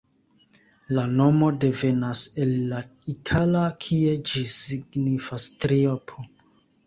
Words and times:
La 0.99 1.01
nomo 1.17 1.49
devenas 1.63 2.23
el 2.45 2.55
la 2.71 2.79
itala, 3.13 3.61
kie 3.85 4.15
ĝi 4.31 4.43
signifas 4.55 5.47
triopo. 5.65 6.27